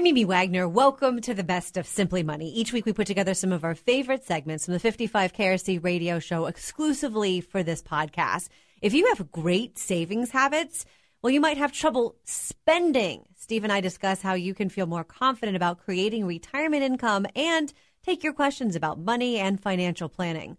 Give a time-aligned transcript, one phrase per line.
[0.00, 0.66] I'm Amy Wagner.
[0.66, 2.50] Welcome to the best of Simply Money.
[2.54, 6.18] Each week we put together some of our favorite segments from the 55 KRC radio
[6.18, 8.48] show exclusively for this podcast.
[8.80, 10.86] If you have great savings habits,
[11.20, 13.26] well, you might have trouble spending.
[13.36, 17.70] Steve and I discuss how you can feel more confident about creating retirement income and
[18.02, 20.56] take your questions about money and financial planning.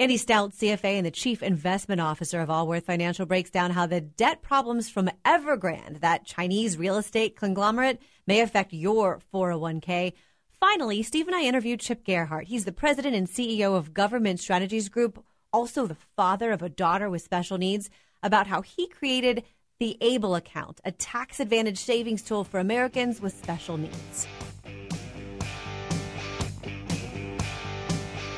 [0.00, 4.00] Andy Stout, CFA and the Chief Investment Officer of Allworth Financial, breaks down how the
[4.00, 8.00] debt problems from Evergrande, that Chinese real estate conglomerate,
[8.30, 10.12] may affect your 401k.
[10.60, 12.46] Finally, Steve and I interviewed Chip Gerhardt.
[12.46, 17.10] He's the president and CEO of Government Strategies Group, also the father of a daughter
[17.10, 17.90] with special needs,
[18.22, 19.42] about how he created
[19.80, 24.28] the ABLE account, a tax advantage savings tool for Americans with special needs.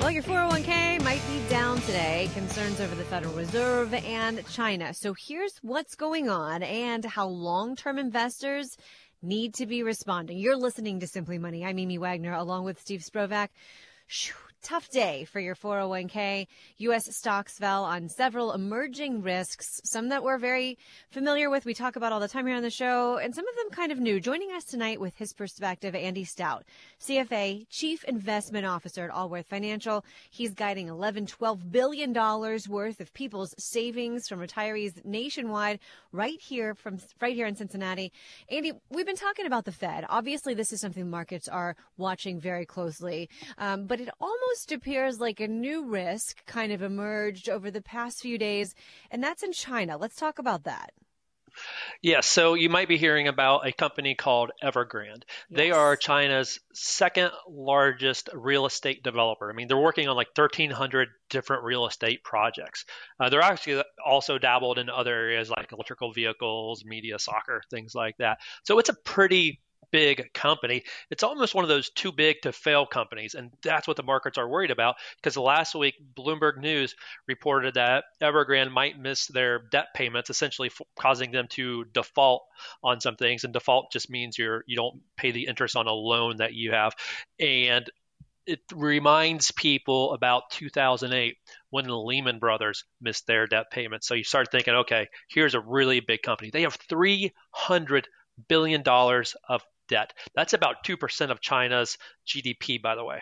[0.01, 2.31] Well, your 401k might be down today.
[2.35, 4.95] Concerns over the Federal Reserve and China.
[4.95, 8.77] So here's what's going on and how long term investors
[9.23, 10.39] need to be responding.
[10.39, 11.65] You're listening to Simply Money.
[11.65, 13.49] I'm Amy Wagner along with Steve Sprovach.
[14.63, 16.47] Tough day for your 401k.
[16.79, 17.17] U.S.
[17.17, 20.79] stocks fell on several emerging risks, some that we're very
[21.11, 21.65] familiar with.
[21.65, 23.91] We talk about all the time here on the show, and some of them kind
[23.91, 24.21] of new.
[24.21, 26.65] Joining us tonight with his perspective, Andy Stout,
[27.01, 30.05] CFA, Chief Investment Officer at Allworth Financial.
[30.31, 35.81] He's guiding 11, 12 billion dollars worth of people's savings from retirees nationwide,
[36.13, 38.13] right here from right here in Cincinnati.
[38.49, 40.05] Andy, we've been talking about the Fed.
[40.09, 45.19] Obviously, this is something markets are watching very closely, um, but it almost almost appears
[45.19, 48.75] like a new risk kind of emerged over the past few days,
[49.11, 49.97] and that's in China.
[49.97, 50.91] Let's talk about that.
[52.03, 55.23] Yes, yeah, so you might be hearing about a company called Evergrande.
[55.49, 55.57] Yes.
[55.57, 59.51] They are China's second largest real estate developer.
[59.51, 62.85] I mean, they're working on like 1,300 different real estate projects.
[63.19, 68.19] Uh, they're actually also dabbled in other areas like electrical vehicles, media, soccer, things like
[68.19, 68.39] that.
[68.65, 69.61] So it's a pretty
[69.93, 70.83] big company.
[71.11, 73.35] It's almost one of those too big to fail companies.
[73.35, 76.97] And that's what the markets are worried about because last week, Bloomberg News
[77.29, 82.43] reported that Evergrande might miss their debt payments, essentially f- causing them to default
[82.83, 83.45] on some things.
[83.45, 86.73] And default just means you're, you don't pay the interest on a loan that you
[86.73, 86.95] have.
[87.39, 87.89] And
[88.47, 91.37] it reminds people about 2008
[91.71, 94.09] when the Lehman Brothers missed their debt payments.
[94.09, 96.51] So you start thinking, okay, here's a really big company.
[96.51, 98.09] They have 300
[98.49, 100.15] billion dollars of debt.
[100.35, 103.21] That's about 2% of China's GDP, by the way.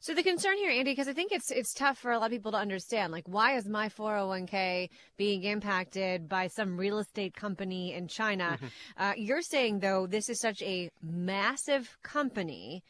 [0.00, 2.32] So the concern here, Andy, because I think it's it's tough for a lot of
[2.32, 3.12] people to understand.
[3.12, 8.56] Like, why is my 401k being impacted by some real estate company in China?
[8.56, 8.66] Mm-hmm.
[8.96, 12.82] Uh, you're saying though this is such a massive company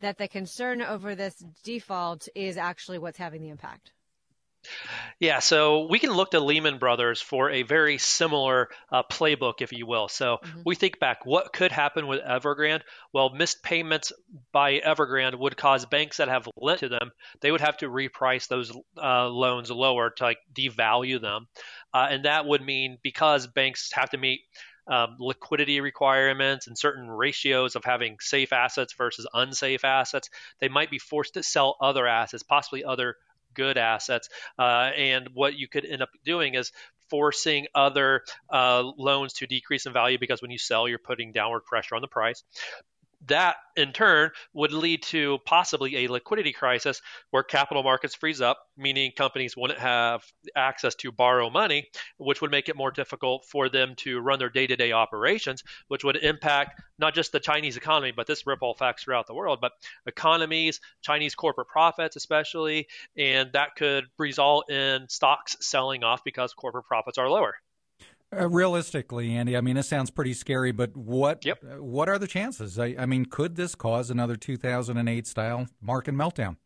[0.00, 1.34] that the concern over this
[1.64, 3.90] default is actually what's having the impact.
[5.18, 9.72] Yeah, so we can look to Lehman Brothers for a very similar uh, playbook, if
[9.72, 10.08] you will.
[10.08, 10.62] So mm-hmm.
[10.64, 12.82] we think back, what could happen with Evergrande?
[13.12, 14.12] Well, missed payments
[14.52, 18.48] by Evergrande would cause banks that have lent to them, they would have to reprice
[18.48, 21.48] those uh, loans lower to like devalue them.
[21.92, 24.40] Uh, and that would mean because banks have to meet
[24.86, 30.90] um, liquidity requirements and certain ratios of having safe assets versus unsafe assets, they might
[30.90, 33.16] be forced to sell other assets, possibly other
[33.54, 34.28] good assets.
[34.58, 36.72] Uh, and what you could end up doing is
[37.08, 38.22] forcing other
[38.52, 42.02] uh, loans to decrease in value because when you sell, you're putting downward pressure on
[42.02, 42.44] the price
[43.26, 48.58] that in turn would lead to possibly a liquidity crisis where capital markets freeze up,
[48.76, 50.22] meaning companies wouldn't have
[50.56, 51.86] access to borrow money,
[52.18, 55.62] which would make it more difficult for them to run their day to day operations,
[55.88, 59.58] which would impact not just the Chinese economy, but this ripple effects throughout the world,
[59.60, 59.72] but
[60.06, 66.86] economies, Chinese corporate profits, especially, and that could result in stocks selling off because corporate
[66.86, 67.54] profits are lower.
[68.32, 71.58] Uh, realistically, Andy, I mean, it sounds pretty scary, but what yep.
[71.64, 72.78] uh, what are the chances?
[72.78, 76.56] I, I, mean, could this cause another 2008 style market meltdown?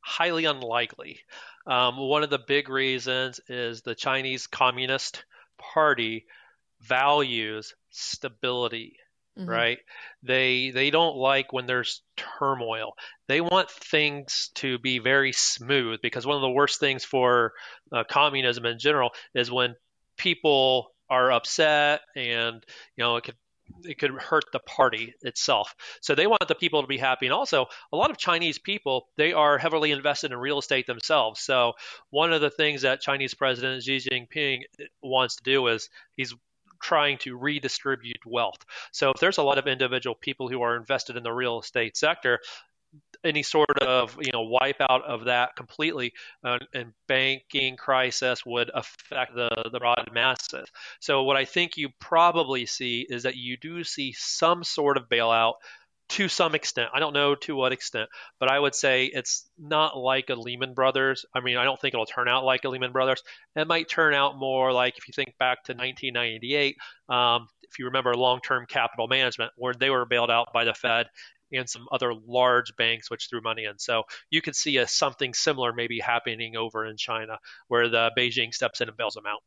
[0.00, 1.20] Highly unlikely.
[1.66, 5.24] Um, one of the big reasons is the Chinese Communist
[5.58, 6.24] Party
[6.80, 8.96] values stability.
[9.38, 9.50] Mm-hmm.
[9.50, 9.78] Right?
[10.22, 12.94] They they don't like when there's turmoil.
[13.28, 17.52] They want things to be very smooth because one of the worst things for
[17.92, 19.76] uh, communism in general is when
[20.18, 22.64] people are upset and
[22.96, 23.36] you know it could
[23.84, 25.74] it could hurt the party itself.
[26.00, 27.26] So they want the people to be happy.
[27.26, 31.40] And also, a lot of Chinese people, they are heavily invested in real estate themselves.
[31.40, 31.74] So
[32.10, 34.62] one of the things that Chinese President Xi Jinping
[35.02, 36.34] wants to do is he's
[36.80, 38.64] trying to redistribute wealth.
[38.92, 41.96] So if there's a lot of individual people who are invested in the real estate
[41.96, 42.40] sector,
[43.24, 46.12] any sort of you know wipeout of that completely
[46.44, 50.68] uh, and banking crisis would affect the the broad masses.
[51.00, 55.08] So what I think you probably see is that you do see some sort of
[55.08, 55.54] bailout
[56.10, 56.88] to some extent.
[56.94, 58.08] I don't know to what extent,
[58.40, 61.26] but I would say it's not like a Lehman Brothers.
[61.34, 63.22] I mean, I don't think it'll turn out like a Lehman Brothers.
[63.54, 66.76] It might turn out more like if you think back to 1998,
[67.10, 70.72] um, if you remember long term capital management, where they were bailed out by the
[70.72, 71.08] Fed
[71.52, 73.78] and some other large banks which threw money in.
[73.78, 78.52] So you could see a, something similar maybe happening over in China where the Beijing
[78.52, 79.42] steps in and bails them out.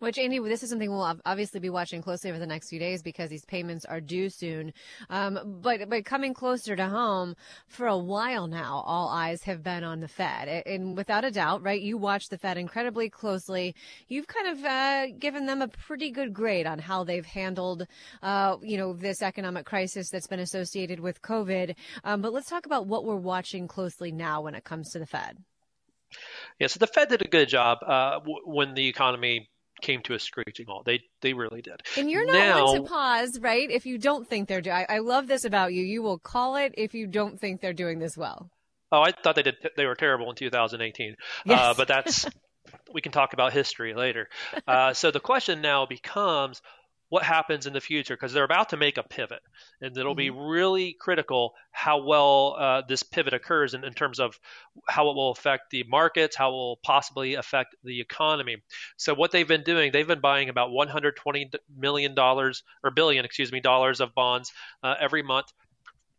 [0.00, 3.02] Which, Andy, this is something we'll obviously be watching closely over the next few days
[3.02, 4.72] because these payments are due soon.
[5.10, 7.34] Um, but but coming closer to home,
[7.66, 11.62] for a while now, all eyes have been on the Fed, and without a doubt,
[11.62, 11.80] right?
[11.80, 13.74] You watch the Fed incredibly closely.
[14.06, 17.86] You've kind of uh, given them a pretty good grade on how they've handled,
[18.22, 21.74] uh, you know, this economic crisis that's been associated with COVID.
[22.04, 25.06] Um, but let's talk about what we're watching closely now when it comes to the
[25.06, 25.38] Fed.
[26.58, 29.48] Yeah, so the Fed did a good job uh, w- when the economy
[29.80, 30.84] came to a screeching halt.
[30.84, 31.82] They they really did.
[31.96, 33.70] And you're not now, one to pause, right?
[33.70, 35.84] If you don't think they're doing, I, I love this about you.
[35.84, 38.50] You will call it if you don't think they're doing this well.
[38.90, 39.56] Oh, I thought they did.
[39.76, 41.16] They were terrible in 2018.
[41.44, 41.60] Yes.
[41.60, 42.26] Uh, but that's
[42.92, 44.28] we can talk about history later.
[44.66, 46.62] Uh, so the question now becomes,
[47.08, 49.40] what happens in the future because they're about to make a pivot
[49.80, 50.18] and it'll mm-hmm.
[50.18, 54.38] be really critical how well uh, this pivot occurs in, in, terms of
[54.88, 58.56] how it will affect the markets how it will possibly affect the economy
[58.96, 63.50] so what they've been doing they've been buying about 120 million dollars or billion excuse
[63.52, 64.52] me dollars of bonds
[64.82, 65.52] uh, every month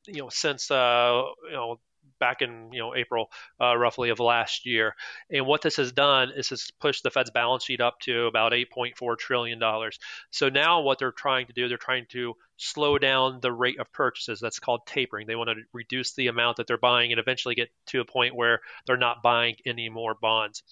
[0.08, 1.80] you know since uh, you know
[2.20, 3.32] back in you know April
[3.62, 4.96] uh, roughly of last year.
[5.32, 8.52] And what this has done is has pushed the Fed's balance sheet up to about
[8.52, 10.00] 8.4 trillion dollars.
[10.32, 13.92] So now what they're trying to do, they're trying to slow down the rate of
[13.92, 14.40] purchases.
[14.40, 15.28] That's called tapering.
[15.28, 18.36] They want to reduce the amount that they're buying and eventually get to a point
[18.36, 20.64] where they're not buying any more bonds.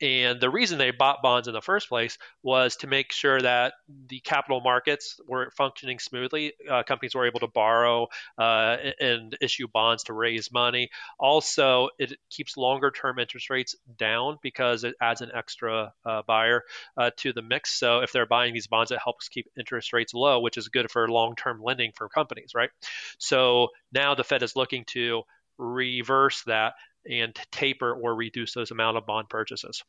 [0.00, 3.74] And the reason they bought bonds in the first place was to make sure that
[4.08, 6.52] the capital markets were functioning smoothly.
[6.70, 8.06] Uh, companies were able to borrow
[8.38, 10.90] uh, and issue bonds to raise money.
[11.18, 16.62] Also, it keeps longer term interest rates down because it adds an extra uh, buyer
[16.96, 17.78] uh, to the mix.
[17.78, 20.90] So if they're buying these bonds, it helps keep interest rates low, which is good
[20.90, 22.70] for long term lending for companies, right?
[23.18, 25.22] So now the Fed is looking to
[25.58, 26.74] reverse that
[27.08, 29.82] and taper or reduce those amount of bond purchases.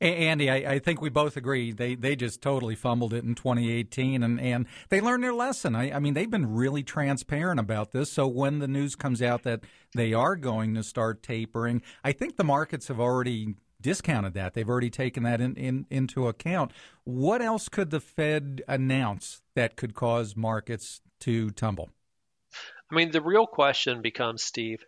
[0.00, 4.22] Andy, I, I, think we both agree they they just totally fumbled it in 2018,
[4.22, 5.74] and, and they learned their lesson.
[5.74, 8.12] I, I mean, they've been really transparent about this.
[8.12, 9.62] So when the news comes out that
[9.96, 14.54] they are going to start tapering, I think the markets have already discounted that.
[14.54, 16.72] They've already taken that in, in, into account.
[17.02, 21.90] What else could the Fed announce that could cause markets to tumble?
[22.90, 24.84] I mean, the real question becomes, Steve,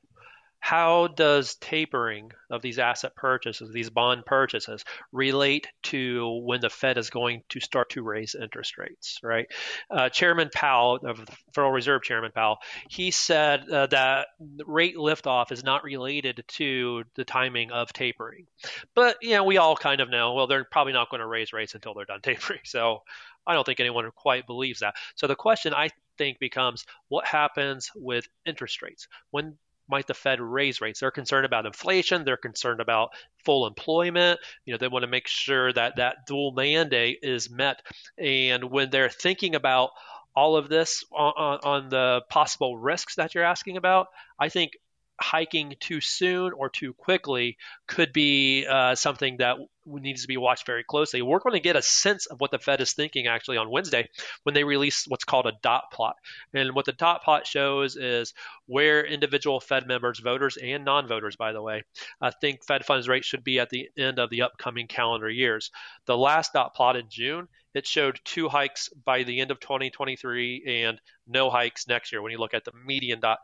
[0.61, 6.99] how does tapering of these asset purchases, these bond purchases, relate to when the Fed
[6.99, 9.47] is going to start to raise interest rates, right?
[9.91, 12.59] Uh, Chairman Powell, of the Federal Reserve Chairman Powell,
[12.89, 14.29] he said uh, that
[14.67, 18.47] rate liftoff is not related to the timing of tapering.
[18.95, 21.55] But, you know, we all kind of know, well, they're probably not going to raise
[21.55, 22.61] rates until they're done tapering.
[22.65, 23.03] So
[23.47, 24.95] I don't think anyone quite believes that.
[25.15, 29.09] So the question I think becomes what happens with interest rates?
[29.31, 29.57] When
[29.91, 31.01] might the Fed raise rates?
[31.01, 32.25] They're concerned about inflation.
[32.25, 33.11] They're concerned about
[33.45, 34.41] full employment.
[34.65, 37.83] You know, they want to make sure that that dual mandate is met.
[38.19, 39.91] And when they're thinking about
[40.35, 44.07] all of this on, on, on the possible risks that you're asking about,
[44.39, 44.73] I think
[45.21, 50.67] hiking too soon or too quickly could be uh, something that needs to be watched
[50.67, 51.21] very closely.
[51.21, 54.09] We're going to get a sense of what the Fed is thinking actually on Wednesday
[54.45, 56.17] when they release what's called a dot plot.
[56.55, 58.33] And what the dot plot shows is
[58.67, 61.83] where individual Fed members, voters and non voters, by the way,
[62.21, 65.71] uh, think Fed funds rate should be at the end of the upcoming calendar years.
[66.07, 70.85] The last dot plot in June, it showed two hikes by the end of 2023
[70.85, 73.39] and no hikes next year when you look at the median dot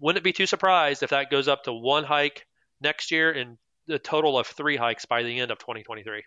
[0.00, 2.46] wouldn't be too surprised if that goes up to one hike
[2.80, 6.22] next year and a total of three hikes by the end of 2023.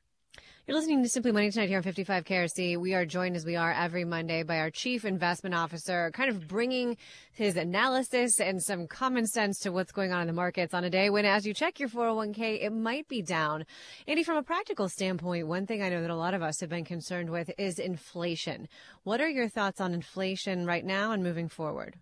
[0.65, 2.77] You're listening to Simply Money tonight here on 55 KRC.
[2.77, 6.47] We are joined as we are every Monday by our chief investment officer, kind of
[6.47, 6.95] bringing
[7.33, 10.89] his analysis and some common sense to what's going on in the markets on a
[10.89, 13.65] day when, as you check your 401k, it might be down.
[14.07, 16.69] Andy, from a practical standpoint, one thing I know that a lot of us have
[16.69, 18.69] been concerned with is inflation.
[19.03, 21.97] What are your thoughts on inflation right now and moving forward?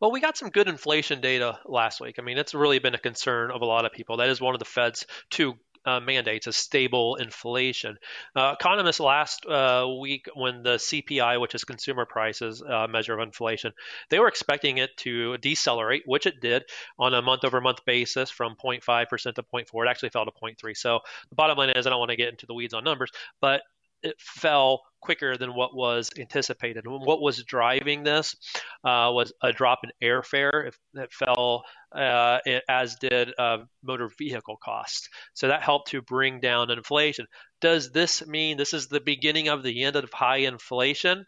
[0.00, 2.16] Well, we got some good inflation data last week.
[2.18, 4.16] I mean, it's really been a concern of a lot of people.
[4.16, 7.96] That is one of the Fed's two uh, mandates a stable inflation.
[8.36, 13.20] Uh, economists last uh, week, when the CPI, which is consumer prices uh, measure of
[13.20, 13.72] inflation,
[14.10, 16.64] they were expecting it to decelerate, which it did
[16.98, 19.86] on a month-over-month basis from 0.5% to 0.4.
[19.86, 20.76] It actually fell to 0.3.
[20.76, 23.10] So the bottom line is, I don't want to get into the weeds on numbers,
[23.40, 23.62] but
[24.02, 26.84] it fell quicker than what was anticipated.
[26.86, 28.36] What was driving this
[28.84, 31.64] uh, was a drop in airfare that fell,
[31.94, 32.38] uh,
[32.68, 35.08] as did uh, motor vehicle costs.
[35.34, 37.26] So that helped to bring down inflation.
[37.60, 41.24] Does this mean this is the beginning of the end of high inflation?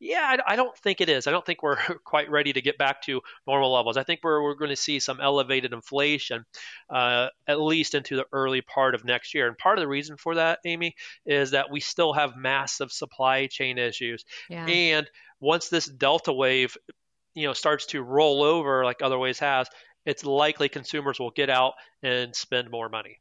[0.00, 1.26] Yeah, I, I, don't think it is.
[1.26, 3.96] I don't think we're quite ready to get back to normal levels.
[3.96, 6.44] I think we're, we're going to see some elevated inflation
[6.88, 9.48] uh, at least into the early part of next year.
[9.48, 10.94] And part of the reason for that, Amy,
[11.26, 14.24] is that we still have massive supply chain issues.
[14.48, 14.66] Yeah.
[14.66, 16.76] And once this Delta wave,
[17.34, 19.68] you know, starts to roll over like other ways has,
[20.06, 23.18] it's likely consumers will get out and spend more money.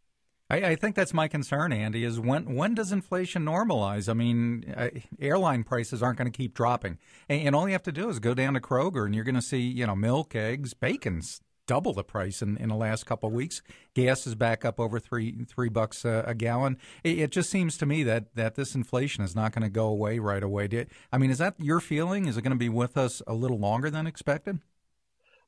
[0.50, 2.04] I, I, think that's my concern, Andy.
[2.04, 4.08] Is when when does inflation normalize?
[4.10, 4.89] I mean, uh,
[5.20, 8.20] airline prices aren't going to keep dropping, and, and, all you have to do is
[8.20, 11.94] go down to Kroger, and you're going to see you know milk, eggs, bacon's double
[11.94, 13.62] the price in, in the last couple of weeks.
[13.94, 16.77] Gas is back up over three three bucks a, a gallon.
[17.04, 19.88] It, it, just seems to me that that this inflation is not going to go
[19.88, 20.88] away right away.
[21.12, 22.25] I mean, is that your feeling?
[22.25, 24.60] Is it going to be with us a little longer than expected?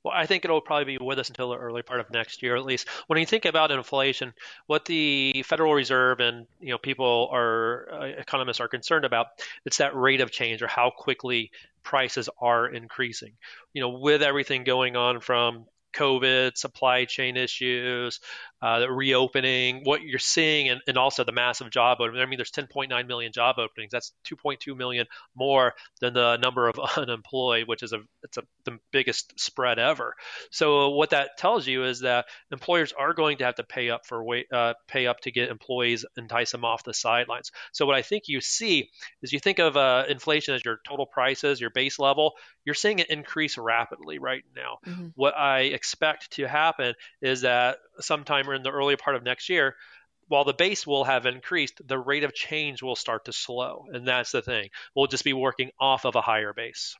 [0.03, 2.55] Well, I think it'll probably be with us until the early part of next year,
[2.55, 2.87] at least.
[3.07, 4.33] When you think about inflation,
[4.65, 9.27] what the Federal Reserve and you know people are uh, economists are concerned about,
[9.65, 11.51] it's that rate of change or how quickly
[11.83, 13.33] prices are increasing.
[13.73, 18.19] You know, with everything going on from COVID, supply chain issues,
[18.61, 22.21] uh, the reopening, what you're seeing, and, and also the massive job openings.
[22.21, 23.91] I mean, there's 10.9 million job openings.
[23.91, 28.77] That's 2.2 million more than the number of unemployed, which is a it's a, the
[28.91, 30.13] biggest spread ever.
[30.51, 34.05] So what that tells you is that employers are going to have to pay up
[34.05, 37.51] for wait, uh, pay up to get employees, entice them off the sidelines.
[37.71, 38.89] So what I think you see
[39.21, 42.33] is you think of uh, inflation as your total prices, your base level.
[42.69, 44.77] You're seeing it increase rapidly right now.
[44.85, 45.07] Mm-hmm.
[45.15, 49.75] What I expect to happen is that sometime in the early part of next year,
[50.27, 53.87] while the base will have increased, the rate of change will start to slow.
[53.91, 54.69] And that's the thing.
[54.95, 56.95] We'll just be working off of a higher base.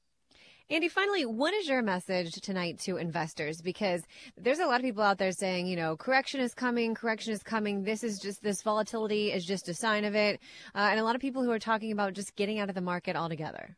[0.71, 3.61] Andy, finally, what is your message tonight to investors?
[3.61, 4.01] Because
[4.37, 7.43] there's a lot of people out there saying, you know, correction is coming, correction is
[7.43, 7.83] coming.
[7.83, 10.39] This is just, this volatility is just a sign of it.
[10.73, 12.81] Uh, and a lot of people who are talking about just getting out of the
[12.81, 13.77] market altogether.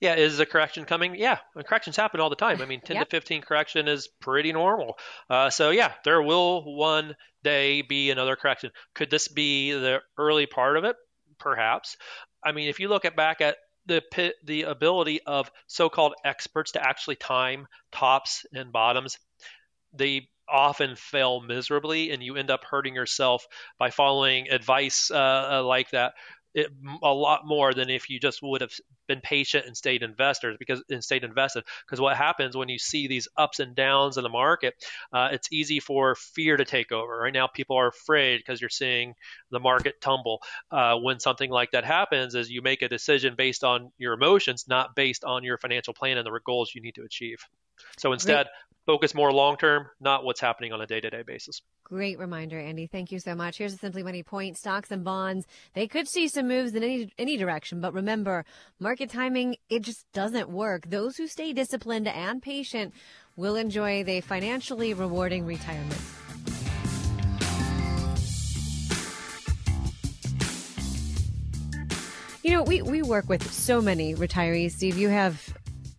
[0.00, 1.14] Yeah, is a correction coming?
[1.14, 2.60] Yeah, corrections happen all the time.
[2.60, 3.08] I mean, 10 yep.
[3.08, 4.98] to 15 correction is pretty normal.
[5.30, 7.14] Uh, so, yeah, there will one
[7.44, 8.70] day be another correction.
[8.94, 10.96] Could this be the early part of it?
[11.38, 11.96] Perhaps.
[12.44, 14.02] I mean, if you look at back at the
[14.44, 19.18] the ability of so-called experts to actually time tops and bottoms,
[19.92, 23.46] they often fail miserably, and you end up hurting yourself
[23.78, 26.14] by following advice uh, like that
[26.54, 26.70] it,
[27.02, 28.72] a lot more than if you just would have
[29.12, 31.64] been patient and stayed investors because and stayed invested.
[31.84, 34.74] Because what happens when you see these ups and downs in the market,
[35.12, 37.18] uh, it's easy for fear to take over.
[37.18, 39.14] Right now, people are afraid because you're seeing
[39.50, 40.42] the market tumble.
[40.70, 44.64] Uh, when something like that happens, is you make a decision based on your emotions,
[44.68, 47.38] not based on your financial plan and the goals you need to achieve.
[47.98, 48.46] So instead,
[48.86, 51.62] focus more long term, not what's happening on a day to day basis.
[51.84, 52.86] Great reminder, Andy.
[52.86, 53.58] Thank you so much.
[53.58, 54.56] Here's a Simply Money point.
[54.56, 58.44] Stocks and bonds, they could see some moves in any, any direction, but remember,
[58.80, 60.88] market timing, it just doesn't work.
[60.88, 62.94] Those who stay disciplined and patient
[63.36, 66.00] will enjoy the financially rewarding retirement.
[72.42, 74.72] You know, we, we work with so many retirees.
[74.72, 75.56] Steve, you have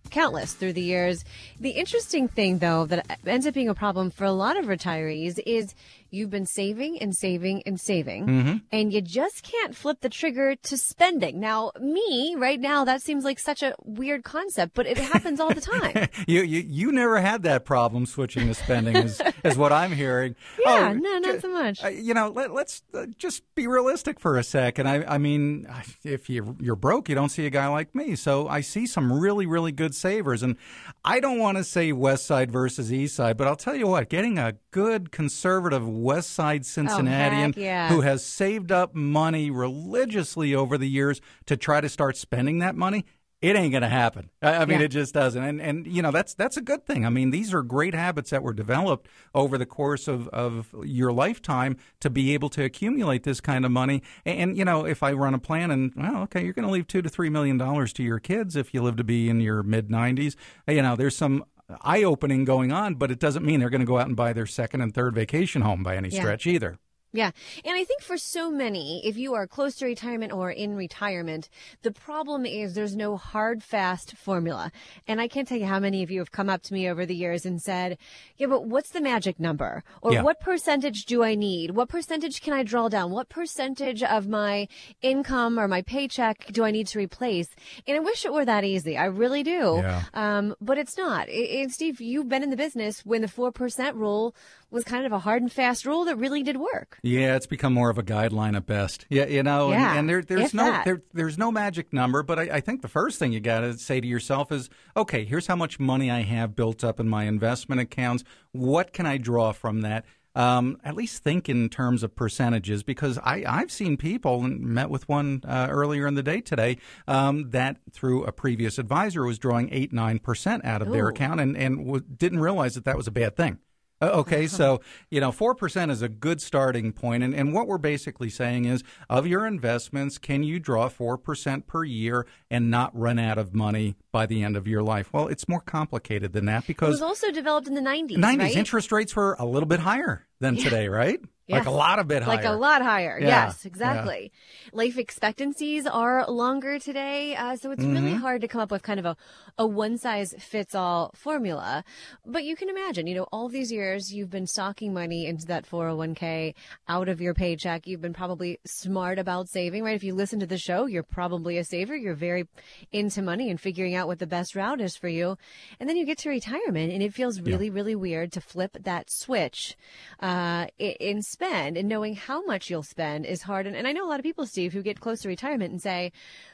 [0.10, 1.25] countless through the years.
[1.60, 5.39] The interesting thing, though, that ends up being a problem for a lot of retirees
[5.45, 5.74] is
[6.13, 8.58] you've been saving and saving and saving, mm-hmm.
[8.72, 11.39] and you just can't flip the trigger to spending.
[11.39, 15.53] Now, me right now, that seems like such a weird concept, but it happens all
[15.53, 16.10] the time.
[16.27, 20.36] you, you you never had that problem switching to spending, is, is what I'm hearing.
[20.63, 21.84] Yeah, oh, no, not so much.
[21.84, 24.88] Uh, you know, let, us uh, just be realistic for a second.
[24.88, 25.67] I, I mean,
[26.03, 28.15] if you, you're broke, you don't see a guy like me.
[28.15, 30.58] So I see some really, really good savers, and
[31.03, 34.10] I don't want to say West Side versus East Side, but I'll tell you what,
[34.10, 37.89] getting a good conservative West Side oh, Cincinnatian oh, yeah.
[37.89, 42.75] who has saved up money religiously over the years to try to start spending that
[42.75, 43.05] money.
[43.43, 44.29] It ain't going to happen.
[44.41, 44.86] I mean, yeah.
[44.86, 45.43] it just doesn't.
[45.43, 47.05] And and you know that's that's a good thing.
[47.05, 51.12] I mean, these are great habits that were developed over the course of, of your
[51.12, 54.01] lifetime to be able to accumulate this kind of money.
[54.25, 56.72] And, and you know, if I run a plan and well, okay, you're going to
[56.72, 59.41] leave two to three million dollars to your kids if you live to be in
[59.41, 60.38] your mid 90s.
[60.65, 61.43] You know, there's some
[61.82, 64.34] eye opening going on, but it doesn't mean they're going to go out and buy
[64.34, 66.20] their second and third vacation home by any yeah.
[66.20, 66.77] stretch either.
[67.15, 67.29] Yeah.
[67.63, 71.48] And I think for so many, if you are close to retirement or in retirement,
[71.84, 74.72] the problem is there's no hard, fast formula.
[75.08, 77.05] And I can't tell you how many of you have come up to me over
[77.05, 78.00] the years and said,
[78.38, 79.84] yeah, but what's the magic number?
[80.01, 80.24] Or Yeah.
[80.24, 81.72] what percentage do I need?
[81.72, 83.12] What percentage can I draw down?
[83.12, 84.67] What percentage of my
[85.03, 87.50] income or my paycheck do I need to replace?
[87.88, 88.98] And I wish it were that easy.
[88.98, 89.82] I really do.
[89.84, 90.03] Yeah.
[90.15, 91.29] Um, but it's not.
[91.29, 94.36] And Steve, you've been in the business when the 4% rule
[94.74, 96.98] was kind of a hard and fast rule that really did work.
[97.03, 99.06] Yeah, it's become more of a guideline at best.
[99.10, 102.24] Yeah, you know, and- Yeah, and, there, there's no there, there's no magic number.
[102.24, 105.24] But I, I think the first thing you got to say to yourself is, okay,
[105.25, 108.24] here's how much money I have built up in my investment accounts.
[108.51, 110.06] What can I draw from that?
[110.36, 114.89] Um, at least think in terms of percentages because I, I've seen people and met
[114.89, 119.38] with one uh, earlier in the day today um, that through a previous advisor was
[119.38, 122.98] drawing eight nine percent out of their account and and w- didn't realize that that
[122.98, 123.60] was a bad thing.
[124.03, 127.67] Uh, Okay, so you know, four percent is a good starting point, and, and what
[127.67, 132.69] we're basically saying is, of your investments, can you draw four percent per year and
[132.69, 135.12] not run out of money by the end of your life?
[135.13, 138.17] Well, it's more complicated than that because It was also developed in the 90s.
[138.17, 138.55] nineties right?
[138.55, 141.19] interest rates were a little bit higher than today, right?
[141.50, 142.36] Like a lot of bit higher.
[142.38, 143.20] Like a lot higher.
[143.20, 144.32] Yeah, Yes, exactly.
[144.72, 148.22] Life expectancies are longer today, uh, so it's really Mm-hmm.
[148.22, 149.18] hard to come up with kind of a,
[149.58, 151.84] a one size fits all formula.
[152.26, 155.66] But you can imagine, you know, all these years you've been stocking money into that
[155.70, 156.56] 401k
[156.88, 157.88] out of your paycheck.
[157.88, 159.96] You've been probably smart about saving, right?
[159.96, 161.96] If you listen to the show, you're probably a saver.
[161.96, 162.48] You're very
[162.92, 165.38] into money and figuring out what the best route is for you.
[165.80, 169.10] And then you get to retirement and it feels really, really weird to flip that
[169.12, 169.76] switch
[170.22, 173.68] uh, in spend and knowing how much you'll spend is hard.
[173.68, 175.82] And, and I know a lot of people, Steve, who get close to retirement and
[175.82, 176.12] say,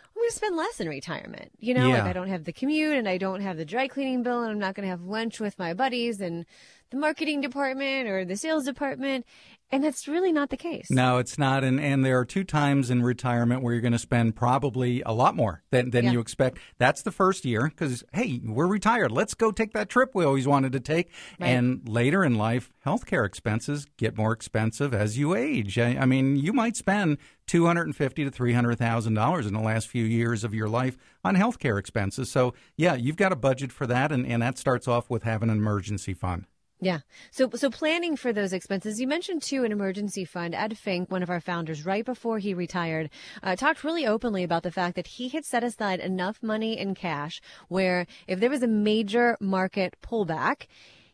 [0.07, 1.51] I'm going to spend less in retirement.
[1.59, 4.23] You know, like I don't have the commute and I don't have the dry cleaning
[4.23, 6.45] bill and I'm not going to have lunch with my buddies and
[6.91, 9.25] the marketing department or the sales department.
[9.71, 10.89] And that's really not the case.
[10.89, 11.63] No, it's not.
[11.63, 15.11] And, and there are two times in retirement where you're going to spend probably a
[15.11, 16.13] lot more than, than Yeah.
[16.13, 16.57] you expect.
[16.79, 19.11] That's the first year because, hey, we're retired.
[19.11, 21.11] Let's go take that trip we always wanted to take.
[21.39, 21.49] Right.
[21.49, 25.77] And later in life, healthcare expenses get more expensive as you age.
[25.77, 29.45] I, I mean, you might spend two hundred and fifty to three hundred thousand dollars
[29.45, 32.31] in the last few years of your life on healthcare expenses.
[32.31, 35.51] So, yeah, you've got a budget for that, and, and that starts off with having
[35.51, 36.45] an emergency fund.
[36.81, 36.99] Yeah.
[37.31, 38.99] So so planning for those expenses.
[39.01, 40.55] You mentioned too an emergency fund.
[40.55, 43.09] Ed Fink, one of our founders, right before he retired,
[43.43, 46.95] uh, talked really openly about the fact that he had set aside enough money in
[46.95, 50.67] cash where if there was a major market pullback.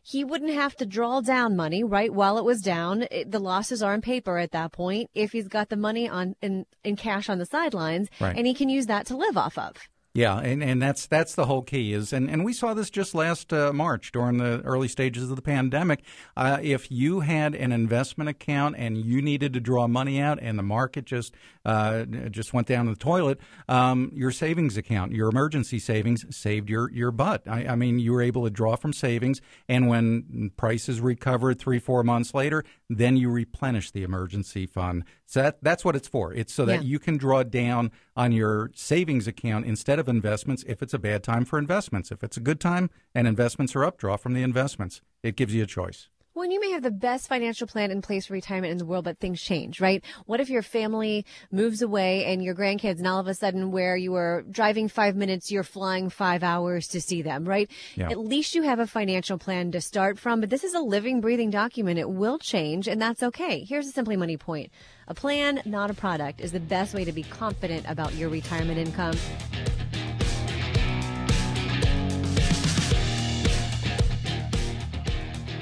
[0.08, 3.08] He wouldn't have to draw down money right while it was down.
[3.10, 5.10] It, the losses are on paper at that point.
[5.16, 8.38] If he's got the money on in, in cash on the sidelines, Right.
[8.38, 9.74] and he can use that to live off of.
[10.18, 13.14] Yeah, and, and that's that's the whole key is, and, and we saw this just
[13.14, 16.04] last uh, March during the early stages of the pandemic.
[16.38, 20.58] Uh, if you had an investment account and you needed to draw money out, and
[20.58, 25.80] the market just uh, just went down the toilet, um, your savings account, your emergency
[25.80, 27.44] savings, saved your your butt.
[27.46, 31.80] I, I mean, you were able to draw from savings, and when prices recovered three
[31.80, 35.04] four months later, then you replenish the emergency fund.
[35.28, 36.32] So that, that's what it's for.
[36.34, 36.88] It's so that Yeah.
[36.88, 41.24] you can draw down on your savings account instead of investments if it's a bad
[41.24, 42.12] time for investments.
[42.12, 45.02] If it's a good time and investments are up, draw from the investments.
[45.24, 46.10] It gives you a choice.
[46.36, 48.86] Well, and you may have the best financial plan in place for retirement in the
[48.86, 50.04] world, but things change, right?
[50.26, 53.96] What if your family moves away and your grandkids, and all of a sudden, where
[53.96, 57.72] you were driving five minutes, you're flying five hours to see them, right?
[57.96, 58.10] Yeah.
[58.12, 61.22] At least you have a financial plan to start from, but this is a living,
[61.22, 62.00] breathing document.
[62.00, 63.64] It will change, and that's okay.
[63.64, 64.74] Here's a Simply Money point
[65.08, 68.78] a plan, not a product, is the best way to be confident about your retirement
[68.78, 69.16] income.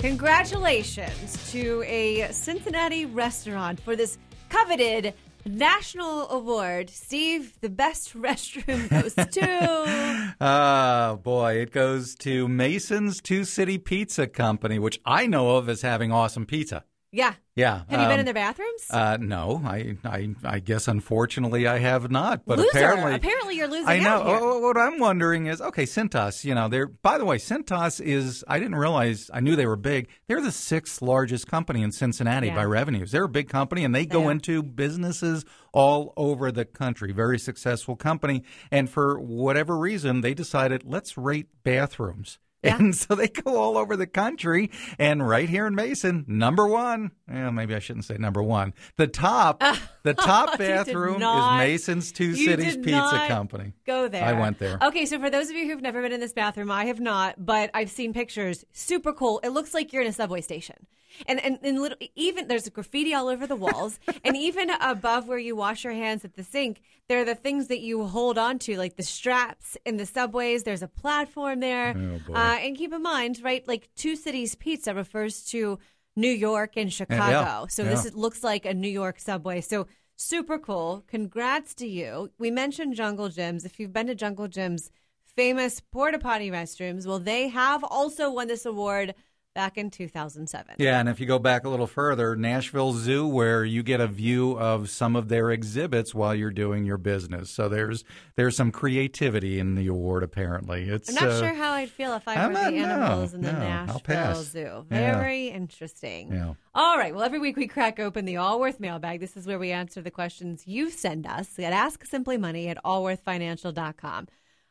[0.03, 4.17] Congratulations to a Cincinnati restaurant for this
[4.49, 5.13] coveted
[5.45, 6.89] national award.
[6.89, 10.35] Steve, the best restroom goes to.
[10.41, 11.53] Oh, boy.
[11.53, 16.45] It goes to Mason's Two City Pizza Company, which I know of as having awesome
[16.45, 16.83] pizza.
[17.15, 17.35] Yeah.
[17.55, 17.83] Yeah.
[17.87, 18.87] Have you been um, in their bathrooms?
[18.89, 22.43] Uh, no, I, I, I guess unfortunately I have not.
[22.47, 22.69] But Loser.
[22.71, 24.23] apparently, Apparently you're losing I know.
[24.25, 26.43] Oh, What I'm wondering is, okay, Cintas.
[26.43, 26.87] You know, they're.
[26.87, 28.43] By the way, Cintas is.
[28.47, 29.29] I didn't realize.
[29.31, 30.07] I knew they were big.
[30.27, 32.55] They're the sixth largest company in Cincinnati Yeah.
[32.55, 33.11] by revenues.
[33.11, 34.31] They're a big company, and they go are.
[34.31, 37.11] into businesses all over the country.
[37.11, 42.39] Very successful company, and for whatever reason, they decided let's rate bathrooms.
[42.63, 42.77] Yeah.
[42.77, 44.71] And so they go all over the country.
[44.97, 48.73] And right here in Mason, number one, well, maybe I shouldn't say number one.
[48.97, 49.61] The top,
[50.03, 53.73] the top bathroom is Mason's Two Cities Pizza Company.
[53.85, 54.23] Go there.
[54.23, 54.77] I went there.
[54.81, 57.45] Okay, so for those of you who've never been in this bathroom, I have not,
[57.45, 58.65] but I've seen pictures.
[58.71, 59.39] Super cool.
[59.43, 60.87] It looks like you're in a subway station.
[61.27, 65.37] And and, and little, even there's graffiti all over the walls, and even above where
[65.37, 68.59] you wash your hands at the sink, there are the things that you hold on
[68.59, 70.63] to, like the straps in the subways.
[70.63, 72.19] There's a platform there, oh,
[72.53, 73.67] uh, and keep in mind, right?
[73.67, 75.79] Like Two Cities Pizza refers to
[76.15, 77.89] New York and Chicago, yeah, so yeah.
[77.89, 79.61] this is, looks like a New York subway.
[79.61, 81.03] So super cool.
[81.07, 82.31] Congrats to you.
[82.37, 83.65] We mentioned Jungle Jim's.
[83.65, 84.91] If you've been to Jungle Jim's,
[85.35, 89.15] famous porta potty restrooms, well, they have also won this award
[89.53, 90.75] back in 2007.
[90.79, 94.07] Yeah, and if you go back a little further, Nashville Zoo, where you get a
[94.07, 97.49] view of some of their exhibits while you're doing your business.
[97.49, 98.03] So there's
[98.35, 100.23] there's some creativity in the award.
[100.23, 101.09] Apparently, it's.
[101.09, 103.33] I'm not uh, sure how I'd feel if I I'm were not- the no, animals
[103.33, 104.35] in the no, Nashville.
[104.43, 104.85] Zoo.
[104.91, 105.19] Yeah.
[105.19, 106.33] Very interesting.
[106.33, 106.53] Yeah.
[106.75, 107.13] All right.
[107.13, 109.19] Well, every week we crack open the Allworth mailbag.
[109.19, 114.27] This is where we answer the questions you send us at AskSimplyMoney at allworthfinancial.com.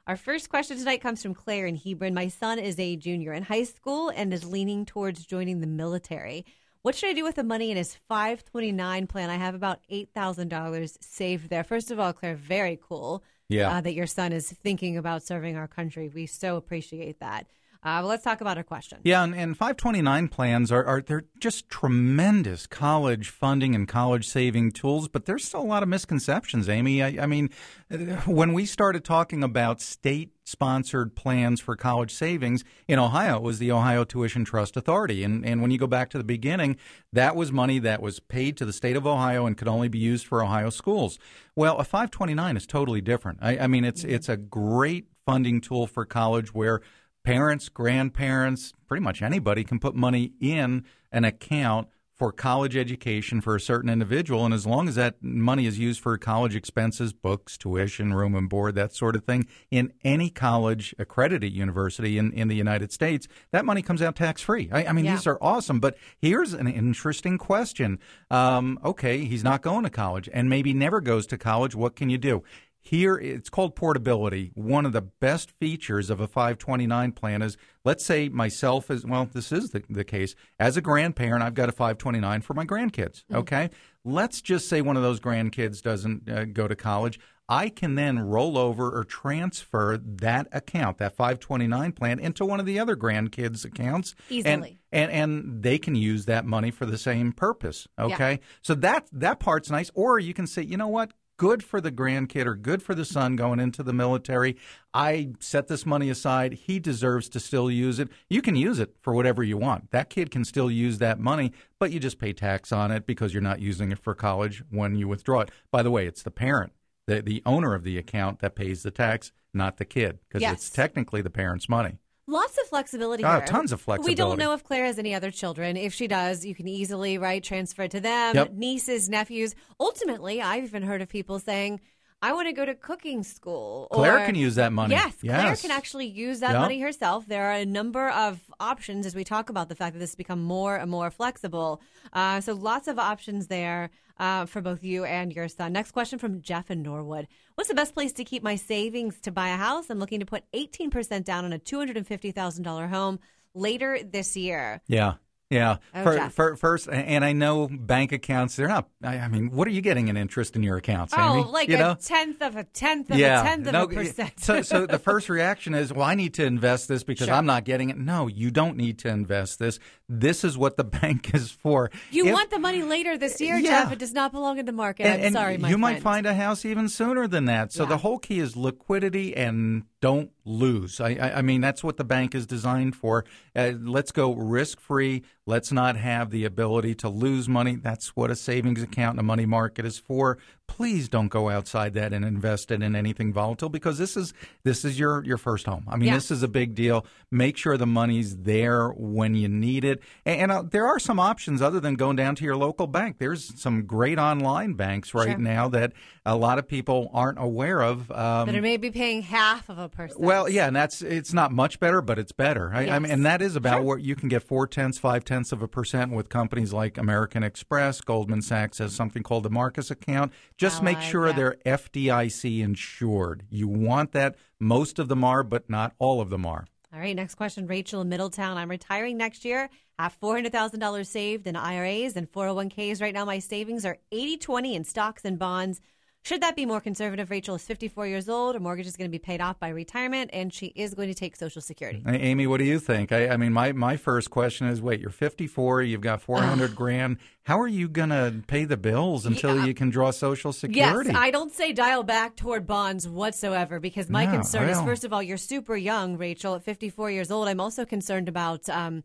[0.06, 2.12] Our first question tonight comes from Claire in Hebron.
[2.12, 6.44] My son is a junior in high school and is leaning towards joining the military.
[6.82, 9.30] What should I do with the money in his 529 plan?
[9.30, 11.62] I have about $8,000 saved there.
[11.62, 13.76] First of all, Claire, very cool Yeah.
[13.76, 16.08] uh, that your son is thinking about serving our country.
[16.12, 17.46] We so appreciate that.
[17.84, 18.98] Uh, let's talk about our question.
[19.02, 24.70] Yeah, and, and 529 plans are, are they're just tremendous college funding and college saving
[24.70, 27.02] tools, but there's still a lot of misconceptions, Amy.
[27.02, 27.50] I, I mean,
[27.90, 33.42] uh, when we started talking about state sponsored plans for college savings in Ohio, it
[33.42, 35.24] was the Ohio Tuition Trust Authority.
[35.24, 36.76] And, and when you go back to the beginning,
[37.12, 39.98] that was money that was paid to the state of Ohio and could only be
[39.98, 41.18] used for Ohio schools.
[41.56, 43.40] Well, a 529 is totally different.
[43.42, 46.80] I, I mean, it's, it's a great funding tool for college where
[47.24, 53.56] parents, grandparents, pretty much anybody can put money in an account for college education for
[53.56, 54.44] a certain individual.
[54.44, 58.48] And as long as that money is used for college expenses, books, tuition, room and
[58.48, 63.26] board, that sort of thing, in any college accredited university in, in the United States,
[63.50, 64.68] that money comes out tax free.
[64.70, 65.16] I, I mean, Yeah.
[65.16, 65.80] these are awesome.
[65.80, 67.98] But here's an interesting question.
[68.30, 71.74] Um, okay, he's not going to college and maybe never goes to college.
[71.74, 72.44] What can you do?
[72.84, 74.50] Here, it's called portability.
[74.54, 79.28] One of the best features of a 529 plan is, let's say myself as well,
[79.32, 80.34] this is the, the case.
[80.58, 83.22] As a grandparent, I've got a 529 for my grandkids.
[83.32, 83.70] Okay.
[84.04, 87.20] Let's just say one of those grandkids doesn't uh, go to college.
[87.48, 92.66] I can then roll over or transfer that account, that 529 plan, into one of
[92.66, 94.14] the other grandkids' accounts.
[94.30, 94.78] And, Easily.
[94.90, 97.86] and and they can use that money for the same purpose.
[97.98, 99.90] Okay, so that that part's nice.
[99.94, 101.12] Or you can say, you know what,
[101.42, 104.56] good for the grandkid or good for the son going into the military.
[104.94, 106.52] I set this money aside.
[106.52, 108.08] He deserves to still use it.
[108.30, 109.90] You can use it for whatever you want.
[109.90, 111.50] That kid can still use that money,
[111.80, 114.94] but you just pay tax on it because you're not using it for college when
[114.94, 115.50] you withdraw it.
[115.72, 116.74] By the way, it's the parent.
[117.08, 120.52] The, the owner of the account that pays the tax, not the kid, because Yes.
[120.52, 121.98] it's technically the parent's money.
[122.28, 123.44] Lots of flexibility Oh, here.
[123.46, 124.12] tons of flexibility.
[124.12, 125.76] We don't know if Claire has any other children.
[125.76, 128.52] If she does, you can easily right transfer it to them, Yep.
[128.52, 129.54] nieces, nephews.
[129.80, 131.80] Ultimately, I've even heard of people saying,
[132.22, 134.94] "I want to go to cooking school." Claire or- can use that money.
[134.94, 136.60] Yes, Claire can actually use that Yep.
[136.60, 137.26] money herself.
[137.26, 140.16] There are a number of options as we talk about the fact that this has
[140.16, 141.80] become more and more flexible.
[142.12, 143.90] Uh, so lots of options there
[144.22, 145.72] uh, for both you and your son.
[145.72, 147.26] Next question from Jeff in Norwood.
[147.56, 149.90] What's the best place to keep my savings to buy a house?
[149.90, 153.18] I'm looking to put 18% down on a $250,000 home
[153.52, 154.80] later this year.
[154.86, 155.14] Yeah.
[155.52, 155.76] Yeah.
[155.94, 159.70] Oh, For- for- first, and I know bank accounts, they're not, I, mean, what are
[159.70, 161.12] you getting in interest in your accounts?
[161.16, 161.44] Oh, Amy?
[161.44, 161.94] like you a know?
[162.02, 163.40] tenth of a tenth of yeah.
[163.42, 164.40] a tenth of No, a percent.
[164.40, 167.34] so, so the first reaction is, well, I need to invest this because Sure.
[167.36, 167.98] I'm not getting it.
[167.98, 169.78] No, you don't need to invest this.
[170.08, 171.90] This is what the bank is for.
[172.10, 173.82] you If- want the money later this year, Yeah.
[173.84, 173.92] Jeff.
[173.92, 175.04] It does not belong in the market.
[175.06, 177.72] and, I'm and sorry, my you might find a house even sooner than that.
[177.72, 177.90] So Yeah.
[177.90, 181.00] the whole key is liquidity and don't lose.
[181.00, 183.24] I, I, I mean, that's what the bank is designed for.
[183.56, 185.22] Uh, let's go risk free.
[185.46, 187.76] Let's not have the ability to lose money.
[187.76, 190.38] That's what a savings account and a money market is for.
[190.66, 194.32] Please don't go outside that and invest it in anything volatile because this is
[194.64, 195.84] this is your your first home.
[195.88, 196.14] I mean, Yeah.
[196.14, 197.04] this is a big deal.
[197.30, 200.00] Make sure the money's there when you need it.
[200.24, 203.18] And, and uh, there are some options other than going down to your local bank.
[203.18, 205.38] There's some great online banks right Sure.
[205.38, 205.92] now that
[206.24, 208.10] a lot of people aren't aware of.
[208.10, 210.20] Um, That are maybe paying half of a person.
[210.20, 212.72] well, yeah, and that's it's not much better, but it's better.
[212.74, 213.82] I, I mean, and that is about Sure.
[213.82, 217.42] what you can get four tenths, five tenths of a percent with companies like American
[217.42, 218.00] Express.
[218.00, 220.32] Goldman Sachs has something called the Marcus account.
[220.56, 221.32] Just oh, make Ally, sure yeah.
[221.32, 223.44] they're FDIC insured.
[223.50, 224.36] You want that.
[224.58, 226.66] Most of them are, but not all of them are.
[226.94, 227.66] All right, next question.
[227.66, 228.58] Rachel in Middletown.
[228.58, 229.70] I'm retiring next year.
[229.98, 233.00] Have $400,000 saved in IRAs and 401ks.
[233.00, 235.80] Right now, my savings are 80 20 in stocks and bonds.
[236.24, 237.30] Should that be more conservative?
[237.30, 238.54] Rachel is 54 years old.
[238.54, 241.14] Her mortgage is going to be paid off by retirement, and she is going to
[241.14, 242.00] take Social Security.
[242.06, 243.10] Hey, Amy, what do you think?
[243.10, 247.16] I, I, mean, my, my first question is wait, you're 54, you've got 400 grand.
[247.42, 249.64] How are you going to pay the bills until yeah.
[249.64, 251.10] you can draw Social Security?
[251.10, 255.12] Yes, I don't say dial back toward bonds whatsoever because my concern is, first of
[255.12, 257.48] all, you're super young, Rachel, at 54 years old.
[257.48, 258.68] I'm also concerned about.
[258.68, 259.02] Um,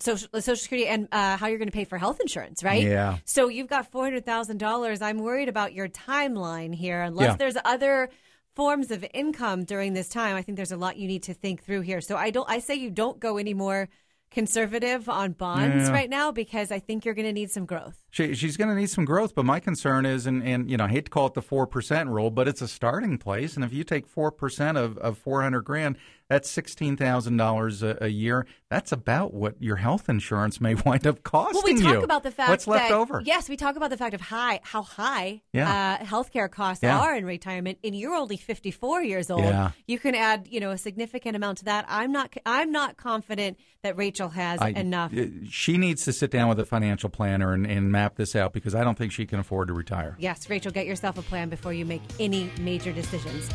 [0.00, 2.82] social Social Security and uh, how you're going to pay for health insurance, right?
[2.82, 3.18] Yeah.
[3.24, 5.02] So you've got four hundred thousand dollars.
[5.02, 7.36] I'm worried about your timeline here, unless yeah.
[7.36, 8.10] there's other
[8.56, 10.36] forms of income during this time.
[10.36, 12.00] I think there's a lot you need to think through here.
[12.00, 12.48] So I don't.
[12.48, 13.88] I say you don't go any more
[14.30, 15.92] conservative on bonds yeah.
[15.92, 17.96] right now because I think you're going to need some growth.
[18.10, 20.84] She, she's going to need some growth, but my concern is, and, and you know,
[20.84, 23.64] I hate to call it the four percent rule, but it's a starting place, and
[23.64, 25.96] if you take four percent of of four hundred grand,
[26.30, 28.46] that's sixteen thousand dollars a year.
[28.70, 32.04] That's about what your health insurance may wind up costing well, we talk you.
[32.04, 33.20] about the fact what's left that, over.
[33.26, 35.98] Yes, we talk about the fact of high how high yeah.
[36.00, 37.00] uh, healthcare costs yeah.
[37.00, 39.42] are in retirement, and you're only fifty four years old.
[39.42, 39.72] Yeah.
[39.88, 41.84] You can add you know a significant amount to that.
[41.88, 45.12] I'm not I'm not confident that Rachel has I, enough.
[45.12, 48.52] Uh, she needs to sit down with a financial planner and, and map this out
[48.52, 50.14] because I don't think she can afford to retire.
[50.20, 53.50] Yes, Rachel, get yourself a plan before you make any major decisions.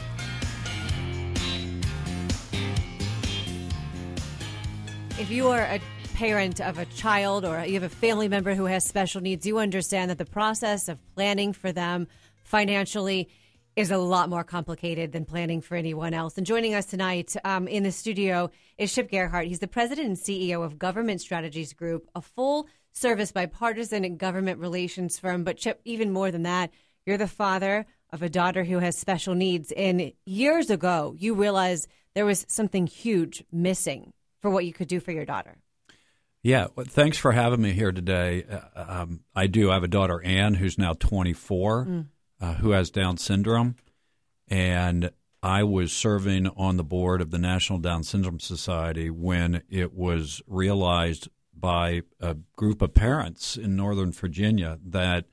[5.17, 5.79] If you are a
[6.15, 9.59] parent of a child or you have a family member who has special needs, you
[9.59, 12.09] understand that the process of planning for them
[12.43, 13.29] financially
[13.77, 16.37] is a lot more complicated than planning for anyone else.
[16.37, 19.47] And joining us tonight um, in the studio is Chip Gerhardt.
[19.47, 25.17] He's the president and CEO of Government Strategies Group, a full service bipartisan government relations
[25.17, 25.45] firm.
[25.45, 26.71] But Chip, even more than that,
[27.05, 29.71] you're the father of a daughter who has special needs.
[29.77, 34.11] And years ago, you realized there was something huge missing
[34.45, 35.57] for what you could do for your daughter.
[36.43, 38.43] Yeah, well, thanks for having me here today.
[38.43, 39.71] Uh, um, I do.
[39.71, 42.05] I have a daughter, Anne, who's now 24, mm.
[42.39, 43.75] uh, who has Down syndrome.
[44.47, 45.09] And
[45.41, 50.43] I was serving on the board of the National Down Syndrome Society when it was
[50.45, 55.25] realized by a group of parents in Northern Virginia that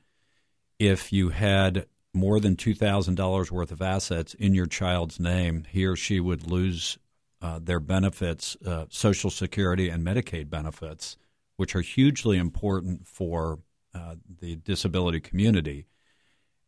[0.78, 5.96] if you had more than $2,000 worth of assets in your child's name, he or
[5.96, 6.96] she would lose
[7.42, 11.16] uh, their benefits, uh, Social Security and Medicaid benefits,
[11.56, 13.58] which are hugely important for
[13.94, 15.86] uh, the disability community.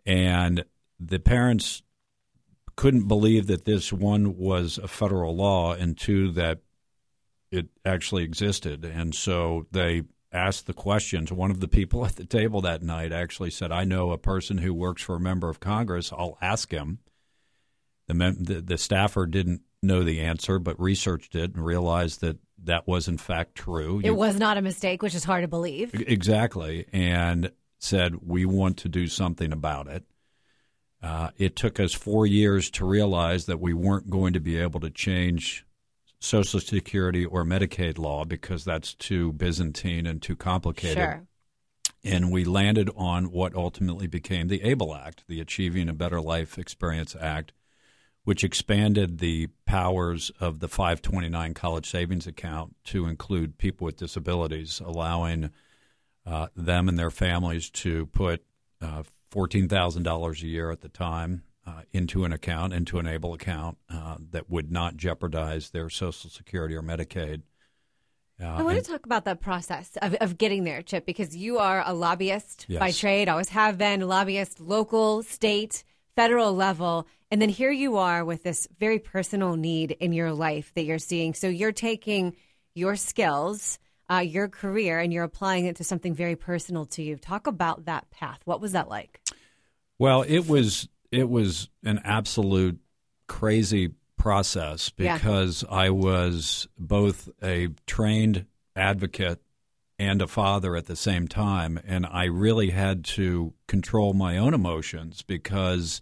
[0.05, 0.65] And
[0.99, 1.83] the parents
[2.77, 6.59] couldn't believe that this one was a federal law and two that
[7.53, 8.85] it actually existed.
[8.85, 11.33] And so they asked the questions.
[11.33, 14.59] One of the people at the table that night actually said, I know a person
[14.59, 16.13] who works for a member of Congress.
[16.13, 16.99] I'll ask him.
[18.07, 22.87] The, the, the staffer didn't know the answer, but researched it and realized that that
[22.88, 23.99] was in fact true.
[24.01, 25.94] It you, was not a mistake, which is hard to believe.
[25.94, 30.05] Exactly, and said we want to do something about it.
[31.03, 34.81] Uh, it took us four years to realize that we weren't going to be able
[34.81, 35.66] to change
[36.18, 40.97] Social Security or Medicaid law because that's too Byzantine and too complicated.
[40.97, 41.27] Sure.
[42.03, 46.59] And we landed on what ultimately became the ABLE Act, the Achieving a Better Life
[46.59, 47.53] Experience Act,
[48.25, 54.81] which expanded the powers of the 529 college savings account to include people with disabilities,
[54.85, 55.51] allowing
[56.27, 58.43] uh, them and their families to put
[58.81, 63.79] uh, $14,000 a year at the time uh, into an account, into an ABLE account
[63.91, 67.43] uh, that would not jeopardize their Social Security or Medicaid.
[68.43, 71.59] Uh, I want to talk about that process of, of getting there, Chip, because you
[71.59, 72.81] are a lobbyist yes.
[72.81, 75.85] by trade, always have been, lobbyist, local, state,
[76.16, 77.07] federal level.
[77.31, 80.98] And then here you are with this very personal need in your life that you're
[80.98, 81.35] seeing.
[81.35, 82.37] So you're taking
[82.74, 83.79] your skills,
[84.11, 87.16] uh, your career, and you're applying it to something very personal to you.
[87.16, 88.40] Talk about that path.
[88.44, 89.20] What was that like?
[89.98, 92.79] Well, it was it was an absolute
[93.29, 95.74] crazy process because yeah.
[95.74, 99.40] I was both a trained advocate
[99.98, 101.78] and a father at the same time.
[101.87, 106.00] And I really had to control my own emotions because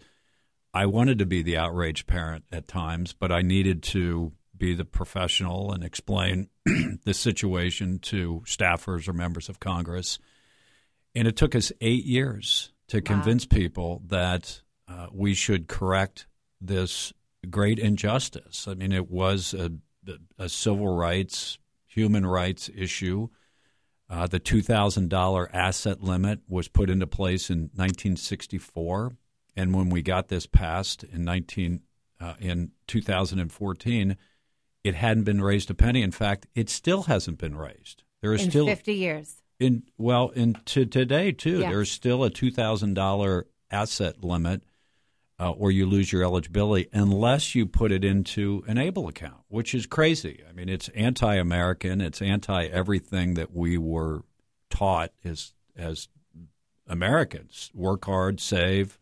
[0.73, 4.85] I wanted to be the outraged parent at times, but I needed to be the
[4.85, 10.17] professional and explain the situation to staffers or members of Congress.
[11.13, 13.03] And it took us eight years to wow.
[13.05, 16.27] convince people that uh, we should correct
[16.59, 17.13] this
[17.49, 18.67] great injustice.
[18.67, 19.71] I mean, it was a,
[20.39, 23.29] a civil rights, human rights issue
[24.09, 29.13] uh, the $2,000 asset limit was put into place in 1964,
[29.55, 31.81] and when we got this passed in 19
[32.19, 34.17] uh, in 2014,
[34.83, 36.01] it hadn't been raised a penny.
[36.01, 38.03] In fact, it still hasn't been raised.
[38.21, 39.41] There is in still 50 years.
[39.59, 41.69] In well, in to today too, Yeah.
[41.69, 44.63] there's still a two thousand dollar asset limit,
[45.43, 49.75] uh, or you lose your eligibility unless you put it into an ABLE account, which
[49.75, 50.41] is crazy.
[50.47, 51.99] I mean, it's anti-American.
[51.99, 54.23] It's anti everything that we were
[54.69, 56.07] taught as as
[56.87, 58.97] Americans: work hard, save,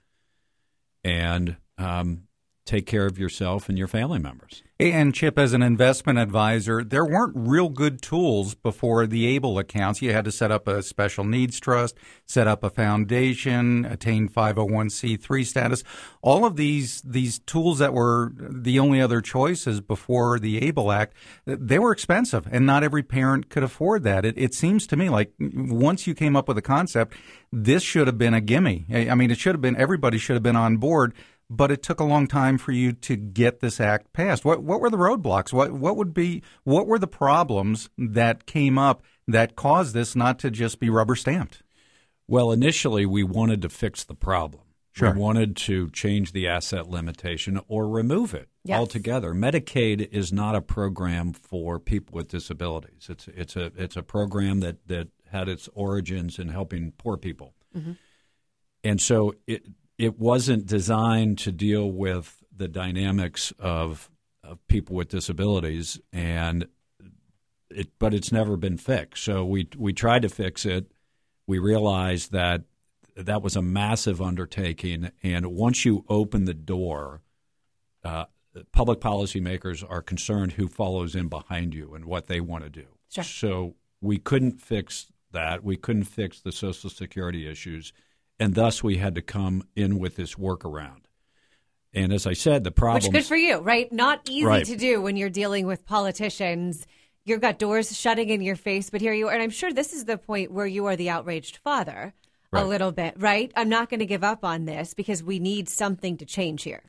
[1.04, 2.24] and um,
[2.66, 4.64] take care of yourself and your family members.
[4.82, 10.02] And Chip, as an investment advisor, there weren't real good tools before the ABLE accounts.
[10.02, 11.96] You had to set up a special needs trust,
[12.26, 15.84] set up a foundation, attain 501c3 status.
[16.24, 21.14] All of these these tools that were the only other choices before the ABLE Act,
[21.46, 24.26] they were expensive, and not every parent could afford that.
[24.26, 27.14] It, it seems to me like once you came up with a concept,
[27.52, 28.88] this should have been a gimme.
[28.92, 31.14] I mean, it should have been everybody should have been on board
[31.54, 34.46] but it took a long time for you to get this act passed.
[34.46, 35.52] What what were the roadblocks?
[35.52, 40.40] What what would be what were the problems that came up that caused this not
[40.40, 41.62] to just be rubber stamped?
[42.28, 44.64] Well, initially we wanted to fix the problem.
[44.94, 45.12] Sure.
[45.12, 48.78] We wanted to change the asset limitation or remove it Yes.
[48.80, 49.34] altogether.
[49.34, 53.08] Medicaid is not a program for people with disabilities.
[53.10, 57.54] It's it's a it's a program that that had its origins in helping poor people.
[57.76, 57.94] Mm-hmm.
[58.84, 59.66] And so it
[60.02, 64.10] it wasn't designed to deal with the dynamics of
[64.44, 66.68] of people with disabilities and
[67.70, 69.24] it but it's never been fixed.
[69.24, 70.92] So we we tried to fix it.
[71.46, 72.64] We realized that
[73.16, 77.22] that was a massive undertaking and once you open the door
[78.04, 78.26] uh,
[78.72, 82.88] public policymakers are concerned who follows in behind you and what they want to do.
[83.10, 83.24] Sure.
[83.24, 85.64] So we couldn't fix that.
[85.64, 87.94] We couldn't fix the Social Security issues,
[88.42, 91.02] and thus we had to come in with this workaround.
[91.94, 93.04] And as I said, the problem.
[93.04, 93.92] Which good for you, right?
[93.92, 94.66] Not easy Right.
[94.66, 96.88] to do when you're dealing with politicians.
[97.24, 99.32] You've got doors shutting in your face, but here you are.
[99.34, 102.16] And I'm sure this is the point where you are the outraged father
[102.52, 103.52] a little bit, right?
[103.56, 106.82] I'm not going to give up on this because we need something to change here.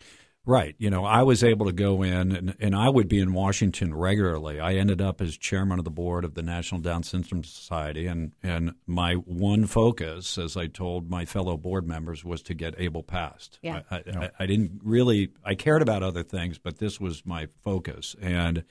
[0.45, 0.75] Right.
[0.77, 3.95] You know, I was able to go in, and, and I would be in Washington
[3.95, 4.59] regularly.
[4.59, 8.33] I ended up as chairman of the board of the National Down Syndrome Society, and,
[8.43, 13.05] and my one focus, as I told my fellow board members, was to get ABLE
[13.05, 13.61] passed.
[13.63, 13.83] Yeah.
[13.89, 18.17] I, I, I didn't really, I cared about other things, but this was my focus.
[18.21, 18.65] And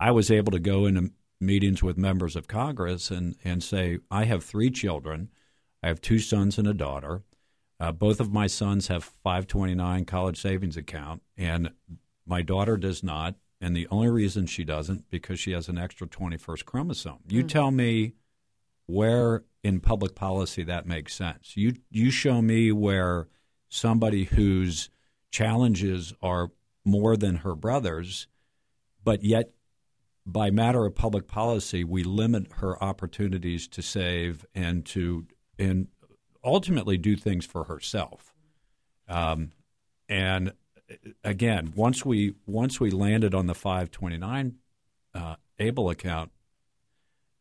[0.00, 4.24] I was able to go into meetings with members of Congress and, and say, I
[4.24, 5.28] have three children.
[5.80, 7.22] I have two sons and a daughter.
[7.80, 11.70] Uh, both of my sons have 529 college savings account, and
[12.26, 13.34] my daughter does not.
[13.60, 17.18] And the only reason she doesn't because she has an extra 21st chromosome.
[17.28, 18.12] You tell me
[18.86, 21.56] where in public policy that makes sense.
[21.56, 23.28] You you show me where
[23.68, 24.90] somebody whose
[25.30, 26.50] challenges are
[26.84, 28.28] more than her brothers,
[29.02, 29.50] but yet
[30.26, 35.26] by matter of public policy, we limit her opportunities to save and to
[35.58, 35.88] and
[36.44, 38.34] ultimately do things for herself.
[39.08, 39.52] Um,
[40.08, 40.52] and
[40.90, 44.56] uh, again, once we once we landed on the 529
[45.14, 46.32] uh, Able account,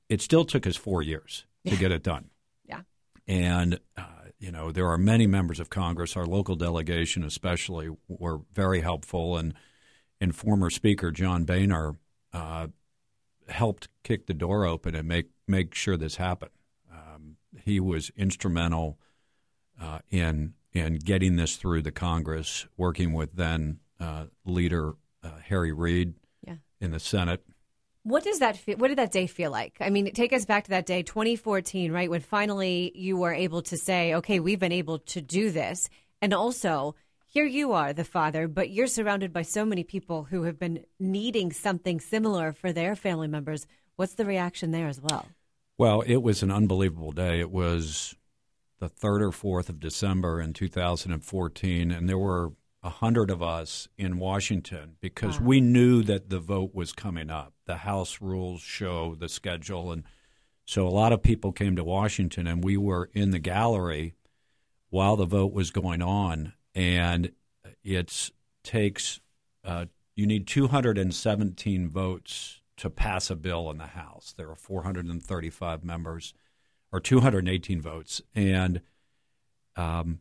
[0.07, 2.29] it still took us four years to get it done.
[2.65, 2.81] Yeah.
[3.27, 4.03] And uh,
[4.39, 9.37] you know there are many members of Congress, our local delegation especially, were very helpful,
[9.37, 9.53] and
[10.21, 11.95] and former Speaker John Boehner
[12.31, 12.67] uh,
[13.49, 16.51] helped kick the door open and make make sure this happened.
[17.63, 18.97] He was instrumental
[19.81, 25.71] uh, in in getting this through the Congress, working with then uh, leader uh, Harry
[25.71, 26.55] Reid Yeah.
[26.81, 27.43] in the Senate.
[28.03, 28.77] What does that feel?
[28.77, 29.77] What did that day feel like?
[29.79, 33.61] I mean, take us back to that day, 2014, right, when finally you were able
[33.63, 35.89] to say, "Okay, we've been able to do this,"
[36.21, 40.43] and also here you are, the father, but you're surrounded by so many people who
[40.43, 43.65] have been needing something similar for their family members.
[43.95, 45.27] What's the reaction there as well?
[45.77, 47.39] Well, it was an unbelievable day.
[47.39, 48.15] It was
[48.79, 52.51] the third or fourth of December in 2014, and there were
[52.83, 57.53] a hundred of us in Washington because we knew that the vote was coming up.
[57.65, 60.03] The House rules show the schedule, and
[60.65, 64.15] so a lot of people came to Washington, and we were in the gallery
[64.89, 67.31] while the vote was going on, and
[67.83, 68.31] it
[68.63, 69.21] takes
[69.63, 74.33] uh, you need 217 votes to pass a bill in the House.
[74.35, 76.33] There are 435 members,
[76.91, 78.81] or 218 votes, and
[79.77, 80.19] um,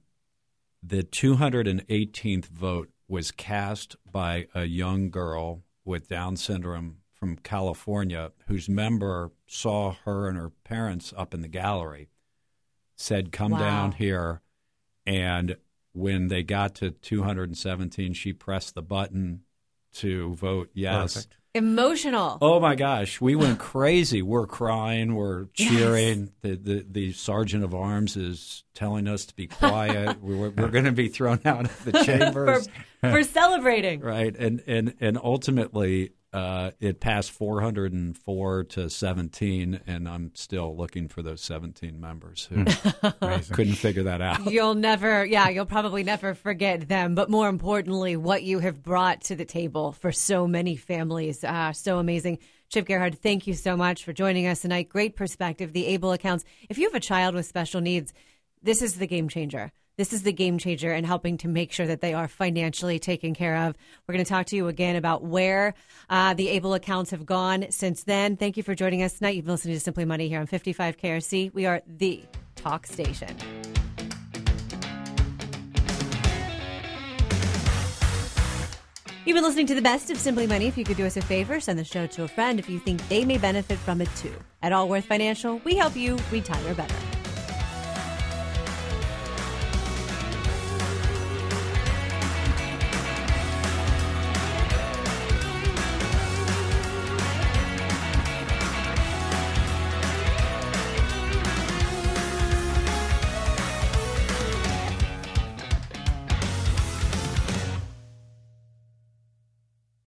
[0.81, 8.69] the 218th vote was cast by a young girl with Down syndrome from California, whose
[8.69, 12.11] member saw her and her parents up in the gallery,
[12.95, 13.59] said, "Come Wow.
[13.59, 14.41] down here,"
[15.05, 15.57] and
[15.91, 19.43] when they got to 217, she pressed the button
[19.95, 21.42] to vote yes Perfect.
[21.55, 22.39] Emotional.
[22.41, 24.23] Oh my gosh, we went crazy.
[24.23, 26.21] We're crying, we're cheering.
[26.21, 26.31] Yes.
[26.41, 30.19] The, the the sergeant of arms is telling us to be quiet.
[30.23, 32.69] we're we're going to be thrown out of the chambers
[33.03, 34.01] for, for celebrating.
[34.03, 41.09] right, and and and ultimately uh, it passed 404 to 17, and I'm still looking
[41.09, 42.65] for those 17 members who
[43.53, 44.51] couldn't figure that out.
[44.51, 47.15] You'll never, yeah, you'll probably never forget them.
[47.15, 51.45] But more importantly, what you have brought to the table for so many families.
[51.45, 52.39] Uh, so amazing.
[52.71, 54.89] Chip Gerhardt, thank you so much for joining us tonight.
[54.89, 55.75] Great perspective.
[55.75, 56.45] The ABLE accounts.
[56.71, 58.15] If you have a child with special needs,
[58.63, 61.87] this is the game changer this is the game changer in helping to make sure
[61.87, 63.77] that they are financially taken care of.
[64.07, 65.75] We're going to talk to you again about where
[66.09, 68.37] uh, the ABLE accounts have gone since then.
[68.37, 69.37] Thank you for joining us tonight.
[69.37, 71.53] You've been listening to Simply Money here on 55 KRC.
[71.53, 72.25] We are the
[72.57, 73.37] talk station.
[79.25, 80.67] You've been listening to the best of Simply Money.
[80.67, 82.81] If you could do us a favor, send the show to a friend if you
[82.81, 84.35] think they may benefit from it too.
[84.63, 87.22] At Allworth Financial, we help you retire better.